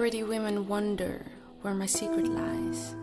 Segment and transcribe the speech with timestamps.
[0.00, 1.26] Pretty women wonder
[1.60, 2.94] where my secret lies.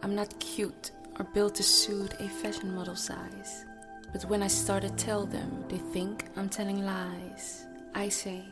[0.00, 3.64] I'm not cute or built to suit a fashion model size.
[4.12, 7.64] But when I start to tell them, they think I'm telling lies.
[7.96, 8.44] I say,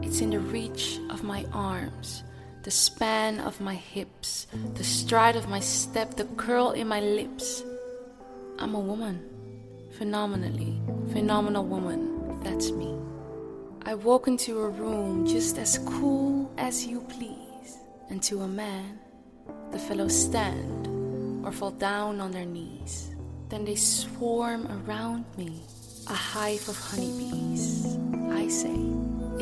[0.00, 2.24] it's in the reach of my arms,
[2.62, 7.62] the span of my hips, the stride of my step, the curl in my lips.
[8.58, 9.20] I'm a woman,
[9.98, 10.80] phenomenally,
[11.12, 12.87] phenomenal woman, that's me.
[13.88, 17.78] I walk into a room just as cool as you please,
[18.10, 18.98] and to a man,
[19.72, 23.14] the fellows stand or fall down on their knees.
[23.48, 25.62] Then they swarm around me,
[26.06, 27.96] a hive of honeybees.
[28.30, 28.76] I say,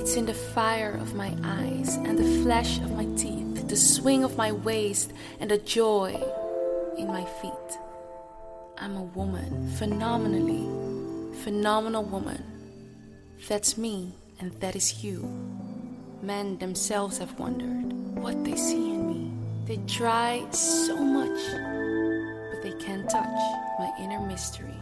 [0.00, 4.22] it's in the fire of my eyes and the flash of my teeth, the swing
[4.22, 6.22] of my waist and the joy
[6.96, 7.78] in my feet.
[8.78, 12.44] I'm a woman, phenomenally, phenomenal woman.
[13.48, 15.22] That's me and that is you.
[16.22, 19.32] Men themselves have wondered what they see in me.
[19.66, 21.40] They try so much,
[22.50, 23.38] but they can't touch
[23.78, 24.76] my inner mystery.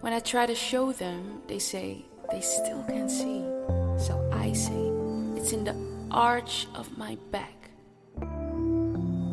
[0.00, 3.44] When I try to show them, they say they still can't see.
[3.98, 4.90] So I say,
[5.36, 5.76] it's in the
[6.10, 7.70] arch of my back.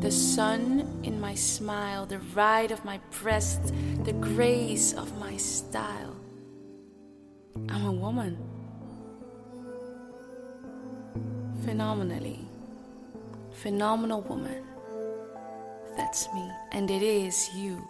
[0.02, 6.16] The sun in my smile, the ride of my breast, the grace of my style.
[7.70, 8.38] I'm a woman.
[11.68, 12.40] Phenomenally.
[13.52, 14.64] Phenomenal woman.
[15.98, 16.50] That's me.
[16.72, 17.86] And it is you.